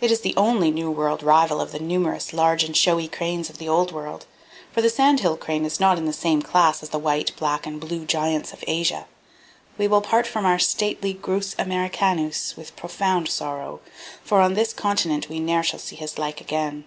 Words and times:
It 0.00 0.10
is 0.10 0.22
the 0.22 0.34
only 0.36 0.72
new 0.72 0.90
world 0.90 1.22
rival 1.22 1.60
of 1.60 1.70
the 1.70 1.78
numerous 1.78 2.32
large 2.32 2.64
and 2.64 2.76
showy 2.76 3.06
cranes 3.06 3.48
of 3.48 3.58
the 3.58 3.68
old 3.68 3.92
world; 3.92 4.26
for 4.72 4.82
the 4.82 4.90
sandhill 4.90 5.36
crane 5.36 5.64
is 5.64 5.78
not 5.78 5.98
in 5.98 6.04
the 6.04 6.12
same 6.12 6.42
class 6.42 6.82
as 6.82 6.88
the 6.88 6.98
white, 6.98 7.30
black 7.36 7.64
and 7.64 7.78
blue 7.80 8.04
giants 8.04 8.52
of 8.52 8.64
Asia. 8.66 9.06
We 9.78 9.86
will 9.86 10.00
part 10.00 10.26
from 10.26 10.44
our 10.44 10.58
stately 10.58 11.14
Grus 11.14 11.54
americanus 11.60 12.56
with 12.56 12.74
profound 12.74 13.28
sorrow, 13.28 13.78
for 14.24 14.40
on 14.40 14.54
this 14.54 14.72
continent 14.72 15.28
we 15.28 15.38
ne'er 15.38 15.62
shall 15.62 15.78
see 15.78 15.94
his 15.94 16.18
like 16.18 16.40
again. 16.40 16.84